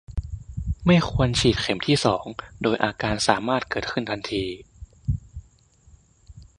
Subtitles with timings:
[0.85, 2.25] ไม่ควรฉีดเข็มที่ สอง
[2.61, 4.45] โดยอาการสามารถเกิดขึ้นทันที